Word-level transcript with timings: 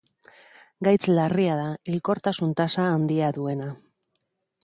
Gaitz 0.87 1.03
larria 1.17 1.57
da, 1.59 1.67
hilkortasun 1.91 2.57
tasa 2.61 2.85
handia 2.95 3.31
duena. 3.39 3.71